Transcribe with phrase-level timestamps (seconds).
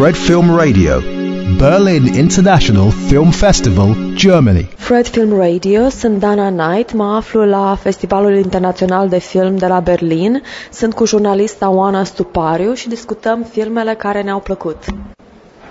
[0.00, 1.02] Fred Film Radio,
[1.58, 4.68] Berlin International Film Festival, Germany.
[4.76, 9.80] Fred Film Radio, sunt Dana Knight, mă aflu la Festivalul Internațional de Film de la
[9.80, 10.42] Berlin.
[10.72, 14.76] Sunt cu jurnalista Oana Stupariu și discutăm filmele care ne-au plăcut.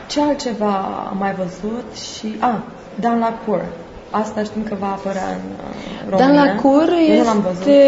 [0.07, 2.36] Ce altceva am mai văzut și...
[2.39, 2.55] Ah,
[3.00, 3.65] Dan Lacour.
[4.09, 6.43] Asta știm că va apărea în uh, România.
[6.43, 7.59] Dan Lacour Eu nu l-am văzut.
[7.59, 7.79] este...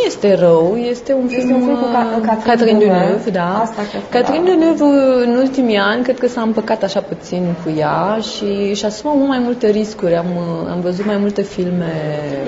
[0.00, 3.00] Nu este rău, este un Este film, un film cu Ca- uh, Catherine Catherine Deneuve.
[3.04, 3.60] Deneuve, da.
[3.62, 4.50] Asta cred că Catherine da.
[4.58, 4.84] Deneuve
[5.24, 9.28] în ultimii ani cred că s-a împăcat așa puțin cu ea și și asumă mult
[9.28, 10.14] mai multe riscuri.
[10.16, 11.92] Am, uh, am văzut mai multe filme.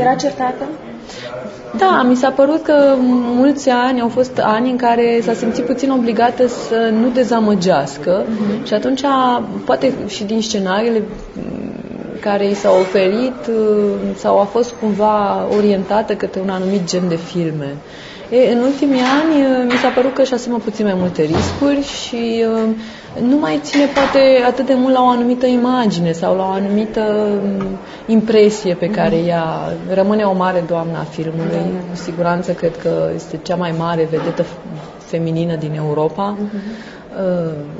[0.00, 0.64] Era certată?
[1.78, 2.94] Da, mi s-a părut că
[3.36, 8.66] mulți ani au fost ani în care s-a simțit puțin obligată să nu dezamăgească Mhm.
[8.66, 9.02] și atunci,
[9.64, 11.61] poate și din scenariile m,
[12.22, 17.16] care i s-au oferit uh, sau a fost cumva orientată către un anumit gen de
[17.16, 17.76] filme.
[18.30, 21.82] E, în ultimii ani uh, mi s-a părut că își asumă puțin mai multe riscuri
[21.82, 22.68] și uh,
[23.28, 27.00] nu mai ține poate atât de mult la o anumită imagine sau la o anumită
[27.00, 27.66] um,
[28.06, 29.44] impresie pe care ea
[29.94, 31.64] rămâne o mare doamnă a filmului.
[31.90, 36.36] Cu siguranță cred că este cea mai mare vedetă f- feminină din Europa.
[36.42, 36.48] Uh,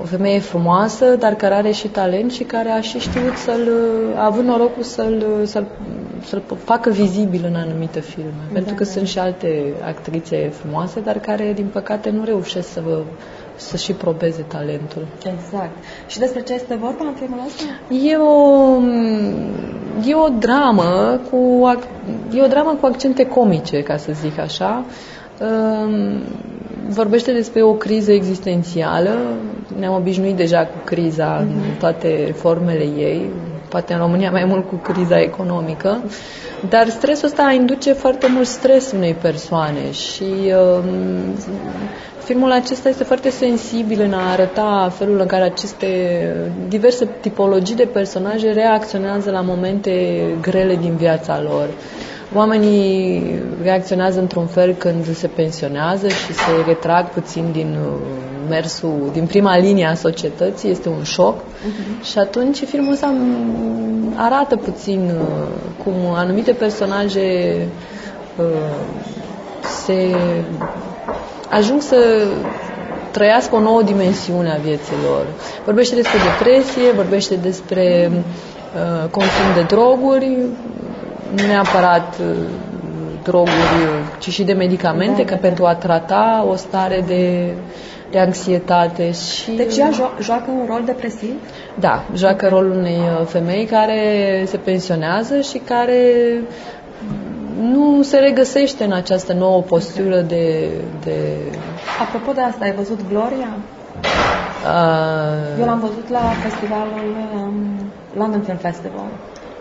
[0.03, 3.69] O femeie frumoasă, dar care are și talent și care a și știut să-l,
[4.17, 5.67] a avut norocul să-l, să-l,
[6.25, 8.49] să-l facă vizibil în anumite filme.
[8.53, 13.03] Pentru că sunt și alte actrițe frumoase, dar care, din păcate, nu reușesc să, vă,
[13.57, 15.07] să și probeze talentul.
[15.19, 15.77] Exact.
[16.07, 17.63] Și despre ce este vorba în filmul ăsta?
[18.09, 18.77] E o,
[20.05, 24.85] e o dramă cu ac- e o dramă cu accente comice, ca să zic așa.
[25.41, 26.23] Um,
[26.89, 29.11] Vorbește despre o criză existențială.
[29.79, 33.31] Ne-am obișnuit deja cu criza în toate formele ei,
[33.69, 36.03] poate în România mai mult cu criza economică,
[36.69, 41.35] dar stresul ăsta induce foarte mult stres unei persoane și um,
[42.25, 45.87] Filmul acesta este foarte sensibil în a arăta felul în care aceste
[46.69, 51.69] diverse tipologii de personaje reacționează la momente grele din viața lor.
[52.35, 53.23] Oamenii
[53.63, 57.99] reacționează într-un fel când se pensionează și se retrag puțin din uh,
[58.49, 61.35] mersul, din prima linie a societății, este un șoc.
[62.03, 67.59] Și atunci filmul ăsta mm, arată puțin uh, cum anumite personaje
[68.37, 68.45] uh,
[69.85, 70.15] se
[71.51, 72.27] ajung să
[73.11, 75.27] trăiască o nouă dimensiune a vieții lor.
[75.65, 80.72] Vorbește despre depresie, vorbește despre uh, consum de droguri, nu
[81.47, 82.37] neapărat uh,
[83.23, 83.53] droguri,
[84.19, 87.55] ci și de medicamente, Da, că pentru a trata o stare de,
[88.11, 89.51] de anxietate și...
[89.51, 91.35] Deci ea jo- joacă un rol depresiv?
[91.79, 93.99] Da, joacă rolul unei uh, femei care
[94.47, 96.01] se pensionează și care
[97.61, 100.69] nu se regăsește în această nouă postură de...
[101.05, 101.17] de
[102.01, 103.49] Apropo de asta, ai văzut Gloria?
[104.65, 107.55] uh, Eu l-am văzut la festivalul um,
[108.17, 109.07] London Film Festival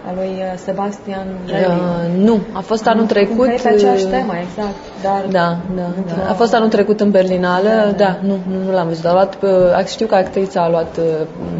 [0.07, 1.65] al lui uh, Sebastian Levy.
[1.65, 3.45] uh, nu, a fost anul trecut...
[3.45, 4.75] Încă e pe aceeași uh, temă, exact.
[5.07, 6.29] Dar Da, da, într-o- da.
[6.29, 7.91] A fost anul trecut în Berlinală, Da, da, da.
[8.05, 9.05] da nu, nu, nu l-am văzut.
[9.05, 11.03] A luat, uh, știu că actrița a luat uh,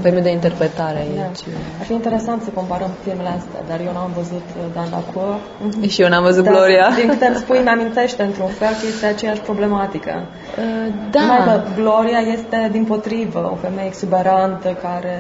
[0.02, 1.22] premiul de interpretare Da.
[1.22, 1.42] aici.
[1.80, 5.36] Ar fi interesant să comparăm filmele astea, dar eu n-am văzut uh, Dan Lacour.
[5.66, 5.88] Mhm.
[5.94, 6.86] Și eu n-am văzut Dar, Gloria.
[7.00, 10.12] Din câte îmi spui, mi-amintește într-un fel că este aceeași problematică.
[10.24, 15.16] Uh, Numai că da, Gloria este din potrivă, o femeie exuberantă care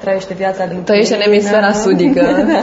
[0.00, 1.34] trăiește viața din trăiește în plină.
[1.34, 2.22] emisfera sudică.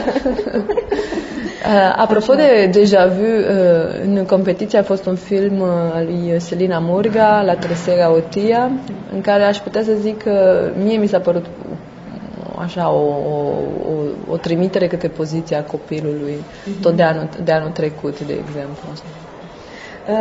[1.68, 6.40] Uh, apropo de deja vu, uh, în competiție a fost un film uh, al lui
[6.40, 8.70] Selina Murga, La Tresera Otia,
[9.12, 11.46] în care aș putea să zic că mie mi s-a părut
[12.58, 13.54] așa o, o,
[13.88, 16.36] o, o trimitere către poziția copilului,
[16.80, 18.88] tot de anul, de anul trecut, de exemplu.
[20.08, 20.14] Uh,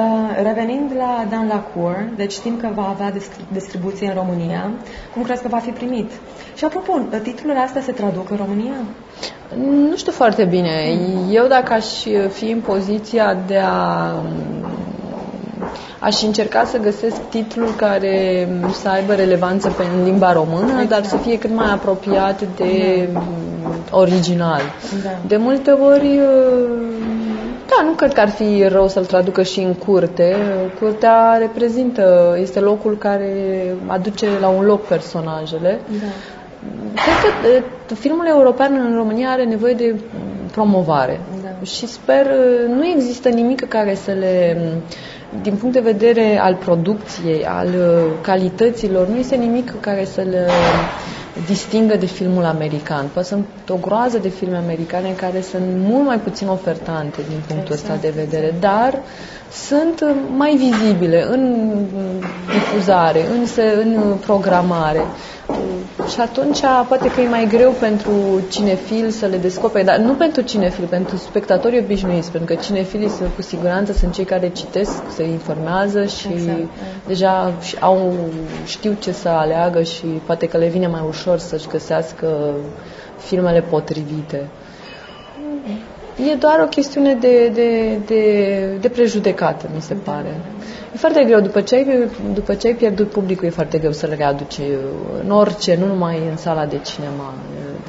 [0.44, 4.70] revenind la Dan Lacour, deci știm că va avea dis- distribuție în România.
[5.14, 6.12] Cum crezi că va fi primit?
[6.56, 8.74] Și apropo, titlurile astea se traduc în România?
[9.90, 10.70] Nu știu foarte bine.
[11.32, 11.86] Eu dacă aș
[12.30, 14.14] fi în poziția de a
[16.00, 18.48] aș încerca să găsesc titlul care
[18.82, 23.08] să aibă relevanță pe în limba română, dar să fie cât mai apropiat de
[23.92, 24.62] original.
[25.04, 25.10] Da.
[25.28, 26.20] De multe ori,
[27.68, 30.36] da, nu cred că ar fi rău să-l traducă și în curte.
[30.80, 33.34] Curtea reprezintă, este locul care
[33.88, 35.80] aduce la un loc personajele.
[35.88, 36.08] Da.
[36.94, 39.96] Cred că e, filmul european în România are nevoie de
[40.52, 41.66] promovare Da.
[41.66, 44.58] și sper, e, nu există nimic care să le,
[45.42, 47.78] din punct de vedere al producției, al e,
[48.22, 50.48] calităților, nu este nimic care să le
[51.46, 53.06] distingă de filmul american.
[53.14, 57.74] Poate sunt o groază de filme americane care sunt mult mai puțin ofertante din punctul
[57.76, 58.62] exact, ăsta de vedere, exact.
[58.62, 59.00] dar
[59.52, 60.04] sunt
[60.38, 61.74] mai vizibile în
[62.54, 63.46] difuzare, în,
[63.80, 65.02] în programare.
[66.14, 68.12] Și atunci poate că e mai greu pentru
[68.50, 73.30] cinefil să le descopere, dar nu pentru cinefil, pentru spectatorii obișnuiți, pentru că cinefilii sunt,
[73.36, 76.60] cu siguranță sunt cei care citesc, se informează și exact.
[77.08, 78.16] deja au,
[78.66, 82.56] știu ce să aleagă și poate că le vine mai ușor să-și găsească
[83.18, 84.50] filmele potrivite.
[86.26, 90.42] E doar o chestiune de, de, de, de prejudecată, mi se pare.
[90.94, 91.40] E foarte greu.
[91.40, 94.60] După ce, ai, după ce ai pierdut publicul, e foarte greu să-l readuci
[95.24, 97.34] în orice, nu numai în sala de cinema.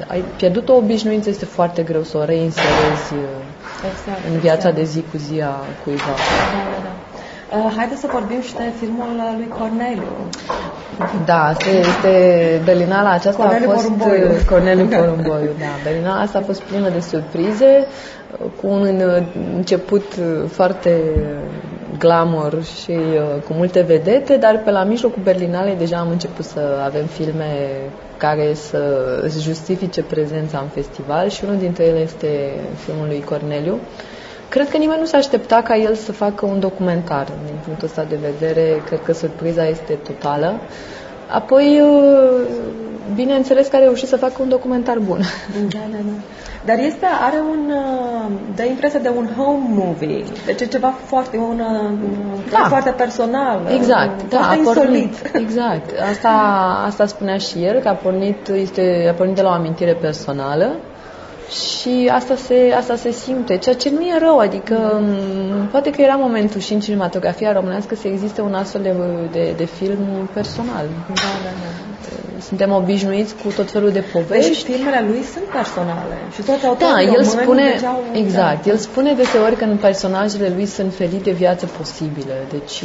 [0.07, 3.13] Ai pierdut o obișnuință, este foarte greu să o reinserezi
[3.89, 4.75] exact, în viața exact.
[4.75, 6.13] de zi cu zi a cuiva.
[6.53, 6.93] Da, da, da.
[7.57, 10.13] Uh, haideți să vorbim și de filmul lui Corneliu.
[11.25, 14.27] Da, asta este Berlinala aceasta Corneliu a fost Porumboiu.
[14.49, 15.65] Corneliu Porumboiu, da.
[15.83, 17.85] Berlinala asta a fost plină de surprize,
[18.61, 19.01] cu un
[19.55, 20.03] început
[20.47, 21.01] foarte
[21.97, 26.59] glamour și uh, cu multe vedete, dar pe la mijlocul Berlinalei deja am început să
[26.85, 27.69] avem filme
[28.17, 28.81] care să
[29.39, 32.27] justifice prezența în festival și unul dintre ele este
[32.85, 33.79] filmul lui Corneliu.
[34.49, 37.27] Cred că nimeni nu se aștepta ca el să facă un documentar.
[37.45, 40.53] Din punctul ăsta de vedere, cred că surpriza este totală.
[41.27, 42.47] Apoi, uh,
[43.15, 45.19] bineînțeles că a reușit să facă un documentar bun.
[45.69, 46.11] Da, da, da.
[46.65, 51.37] Dar este, are un, uh, dă impresia de un home movie, deci e ceva foarte,
[51.37, 52.65] un, uh, da.
[52.67, 53.59] foarte personal.
[53.73, 55.89] Exact, da, a pornit, exact.
[56.09, 56.29] Asta,
[56.85, 60.75] asta spunea și el, că a pornit, este, a pornit de la o amintire personală
[61.49, 66.01] și asta se, asta se simte, ceea ce nu e rău, adică mm, poate că
[66.01, 68.93] era momentul și în cinematografia românească să existe un astfel de,
[69.31, 70.85] de, de film personal.
[71.07, 71.89] Da, da, da.
[72.47, 74.49] Suntem obișnuiți cu tot felul de povești.
[74.49, 78.71] Deci filmele lui sunt personale și toți Da, el spune, degeau, exact, da.
[78.71, 82.33] el spune deseori că în personajele lui sunt felii de viață posibile.
[82.51, 82.83] Deci,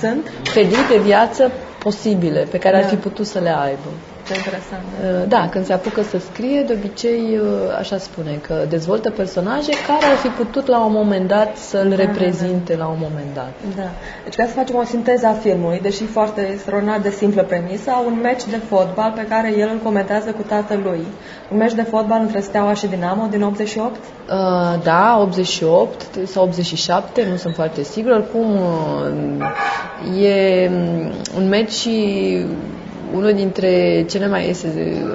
[0.00, 0.30] sunt?
[0.42, 2.82] Felii de viață posibile, pe care da.
[2.82, 3.88] ar fi putut să le aibă.
[4.26, 4.82] Ce interesant.
[4.82, 9.70] Uh, da, când se apucă să scrie, de obicei, uh, așa spune, că dezvoltă personaje
[9.86, 12.84] care ar fi putut la un moment dat să-l da, reprezinte da, da.
[12.84, 13.52] la un moment dat.
[13.76, 13.90] Da.
[14.24, 18.18] Deci ca să facem o sinteză a filmului, deși foarte extraordinar de simplă premisă, un
[18.22, 21.06] meci de fotbal pe care el îl comentează cu tatălui.
[21.50, 23.96] Un meci de fotbal între Steaua și Dinamo din 88?
[23.96, 28.10] Uh, da, 88 sau 87, nu sunt foarte sigur.
[28.12, 30.70] Oricum, uh, e
[31.36, 31.88] un meci
[33.14, 34.48] unul dintre cele mai...
[34.48, 34.68] Este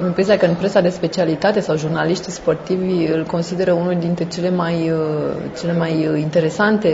[0.04, 4.90] impresia că în presa de specialitate sau jurnaliștii sportivi îl consideră unul dintre cele mai,
[4.90, 6.90] uh, cele mai uh, interesante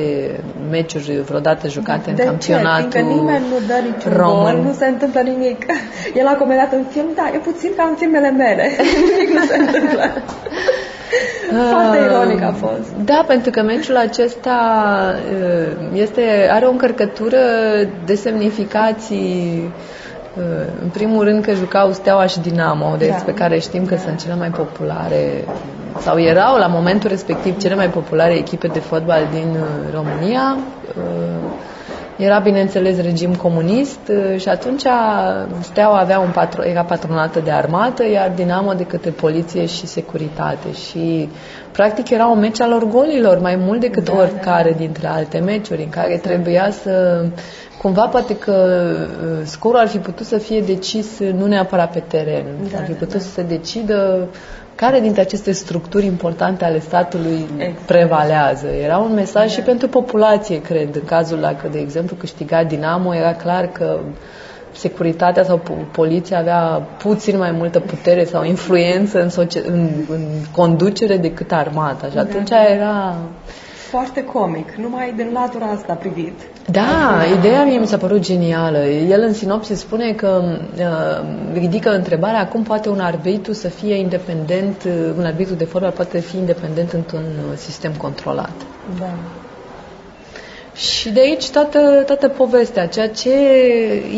[0.71, 2.99] meciuri vreodată jucate de în campionatul ce?
[2.99, 4.55] nimeni nu dă niciun român.
[4.55, 5.67] gol, nu se întâmplă nimic.
[6.21, 8.71] El a comentat în film, da, e puțin ca în filmele mele.
[9.09, 10.23] nimic nu se întâmplă.
[11.71, 12.93] Foarte ironic a fost.
[13.05, 14.59] Da, pentru că meciul acesta
[15.33, 17.39] uh, este, are o încărcătură
[18.05, 20.08] de semnificații Uh,
[20.83, 23.39] în primul rând că jucau Steaua și Dinamo, despre da.
[23.39, 24.01] care știm că da.
[24.01, 25.45] sunt cele mai populare
[26.01, 30.57] sau erau la momentul respectiv cele mai populare echipe de fotbal din uh, România.
[32.19, 34.01] Uh, era, bineînțeles, regim comunist
[34.37, 34.85] și atunci
[35.61, 40.73] Steaua avea un patro, era patronată de armată, iar Dinamo de către poliție și securitate.
[40.73, 41.29] Și,
[41.73, 44.77] practic, era un meci al orgolilor, mai mult decât da, oricare da.
[44.77, 47.25] dintre alte meciuri, în care trebuia să
[47.83, 52.45] cumva poate că uh, scorul ar fi putut să fie decis nu neapărat pe teren,
[52.73, 53.19] da, ar fi putut da.
[53.19, 54.29] să se decidă
[54.81, 57.87] care dintre aceste structuri importante ale statului exact.
[57.87, 58.67] prevalează.
[58.67, 59.53] Era un mesaj da.
[59.53, 60.95] și pentru populație, cred.
[60.95, 63.99] În cazul dacă, de exemplu, câștiga Dinamo, era clar că
[64.73, 65.61] securitatea sau
[65.93, 69.31] poliția avea puțin mai multă putere sau influență în,
[69.67, 72.07] în, în conducere decât armata.
[72.07, 72.21] Și da.
[72.21, 72.65] atunci da.
[72.65, 73.17] era
[73.91, 76.41] foarte comic, numai din latura asta privit.
[76.71, 78.79] Da, ideea mie mi s-a părut genială.
[78.87, 84.83] El în sinopsis spune că uh, ridică întrebarea cum poate un arbitru să fie independent,
[84.87, 88.53] uh, un arbitru de fotbal poate fi independent într-un uh, sistem controlat.
[88.99, 89.11] Da.
[90.75, 93.33] Și de aici toată, toată povestea, ceea ce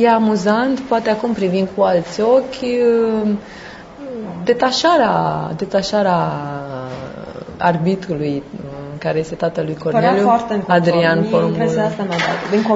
[0.01, 3.31] e amuzant, poate acum privind cu alți ochi, uh,
[4.45, 6.33] detașarea, detașarea
[7.59, 8.43] arbitrului
[9.01, 11.69] care este tatălui Corneliu, foarte Adrian Porumboiu.
[11.81, 12.03] asta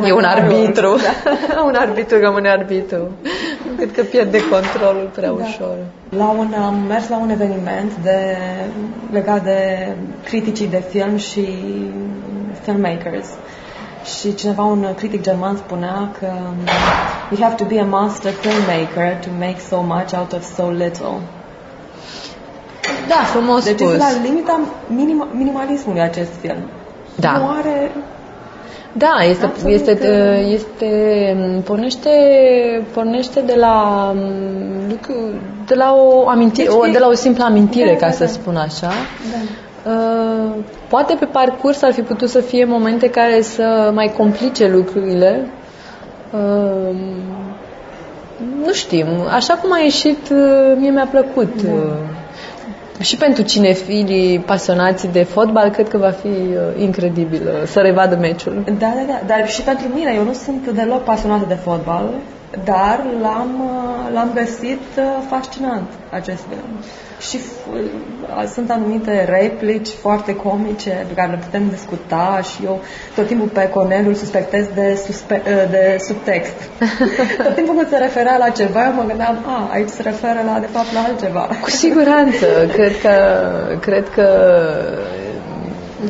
[0.09, 0.97] E un arbitru.
[0.97, 1.63] Da.
[1.71, 3.11] un arbitru rămâne arbitru.
[3.77, 5.45] Cred că pierde controlul prea da.
[5.45, 5.77] ușor.
[6.09, 8.37] La un, am mers la un eveniment de,
[9.13, 9.89] legat de
[10.25, 11.47] criticii de film și
[12.63, 13.29] filmmakers.
[14.19, 16.57] și cineva, un critic german spunea că um,
[17.31, 21.21] you have to be a master filmmaker to make so much out of so little.
[23.09, 23.93] Da, frumos Deci spus.
[23.93, 26.57] este la limita minim- minimalismului acest film.
[27.17, 27.37] Da.
[27.37, 27.91] Nu are...
[28.97, 30.91] Da, este, Absolut, este, uh, este,
[31.65, 32.11] pornește,
[32.93, 35.15] pornește de la, mm, lucru,
[35.67, 38.13] de la o amintire, Deci o, e- de la o simplă amintire, Da, ca da,
[38.13, 38.31] să da.
[38.31, 38.91] spun așa.
[39.33, 39.91] Da.
[39.91, 40.51] Uh,
[40.89, 45.47] poate pe parcurs ar fi putut să fie momente care să mai complice lucrurile.
[46.33, 46.97] Uh,
[48.65, 49.07] nu știm.
[49.35, 51.63] Așa cum a ieșit, uh, mie mi-a plăcut.
[51.63, 51.71] Da.
[52.99, 57.81] Uh, și pentru cinefilii pasionați de fotbal, cred că va fi uh, incredibil uh, să
[57.81, 58.63] revadă meciul.
[58.65, 59.21] Da, da, da.
[59.27, 62.11] Dar și pentru mine, eu nu sunt deloc pasionată de fotbal,
[62.65, 66.85] dar l-am, uh, l-am găsit uh, fascinant, acest film.
[67.21, 67.39] Și
[67.73, 72.81] uh, sunt anumite replici foarte comice pe care le putem discuta și eu
[73.15, 76.55] tot timpul pe Corneliu suspectez de, suspe- uh, de subtext.
[77.45, 80.59] tot timpul când se referea la ceva, eu mă gândeam, a, aici se referă la,
[80.59, 81.49] de fapt, la altceva.
[81.63, 82.47] Cu siguranță.
[82.73, 83.15] cred că,
[83.81, 84.29] cred că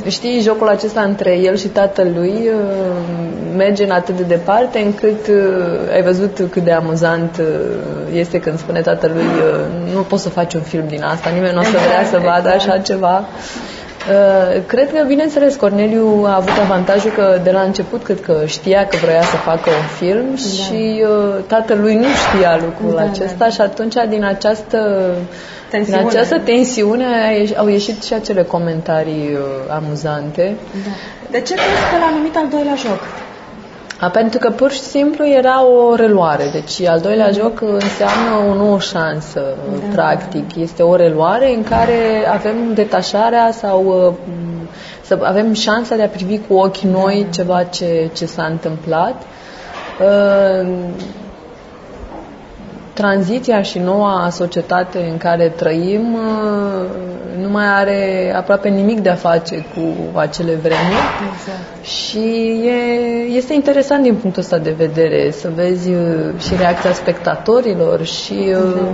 [0.06, 5.92] știi, jocul acesta între el și tatălui uh, merge în atât de departe încât uh,
[5.92, 7.46] ai văzut cât de amuzant uh,
[8.12, 11.60] este când spune tatălui uh, nu poți să faci un film din asta, nimeni nu
[11.60, 12.70] o să Exact, vrea să vadă exact.
[12.70, 13.24] așa ceva.
[14.11, 18.87] Uh, Cred că, bineînțeles, Corneliu a avut avantajul că de la început cred că știa
[18.87, 23.11] că vrea să facă un film și uh, tatălui nu știa lucrul Da, da.
[23.11, 25.11] acesta și atunci din această
[25.70, 25.99] Tensiune.
[25.99, 30.56] din această tensiune a ieș- au ieșit și acele comentarii uh, amuzante.
[30.84, 30.90] Da.
[31.30, 33.00] De ce crezi că l-a numit al doilea joc?
[34.00, 36.44] A, pentru că pur și simplu era o reluare.
[36.52, 39.42] Deci al doilea joc înseamnă o nouă șansă,
[39.80, 39.92] Da.
[39.92, 40.56] practic.
[40.56, 44.12] Este o reluare în care avem detașarea sau uh,
[45.02, 49.22] să avem șansa de a privi cu ochi noi ceva ce, ce s-a întâmplat.
[52.94, 59.08] Uh, tranziția și noua societate în care trăim uh, nu mai are aproape nimic de
[59.10, 61.06] a face cu acele vremuri.
[61.34, 61.84] Exact.
[61.84, 62.18] Și
[62.66, 62.74] e,
[63.36, 68.88] este interesant din punctul ăsta de vedere să vezi uh, și reacția spectatorilor și uh,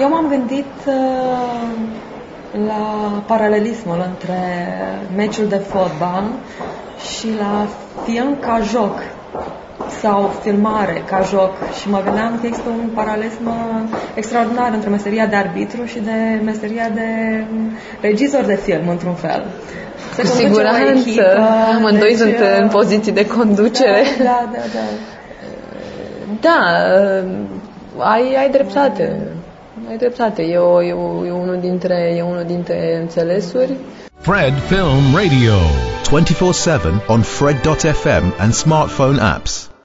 [0.00, 0.94] Eu m-am gândit uh,
[2.66, 4.38] la paralelismul între
[5.16, 6.24] meciul de fotbal
[7.16, 7.66] și la
[8.04, 8.98] film ca joc
[10.00, 13.54] sau filmare ca joc și mă gândeam că există un paralelism uh,
[14.14, 17.08] extraordinar între meseria de arbitru și de meseria de
[17.52, 19.44] um, regizor de film, într-un fel.
[20.14, 21.38] Se cu conduce o siguranță echipă,
[21.76, 24.02] amândoi deci, sunt uh, în poziții de conducere.
[24.18, 24.84] Da, da, da.
[26.40, 26.58] Da,
[27.12, 27.30] uh,
[27.98, 29.18] ai, ai dreptate.
[29.88, 30.42] Ai dreptate.
[30.42, 33.76] E, o, e, o, e, unul dintre, e unul dintre înțelesuri.
[34.20, 35.54] Fred Film Radio.
[36.10, 39.71] 24 7 on Fred.fm and smartphone apps.